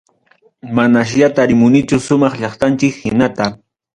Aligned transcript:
Manasya 0.77 1.27
tarimunichu 1.41 1.95
sumaq 2.07 2.33
llaqtanchik 2.41 2.95
hinata. 3.03 3.45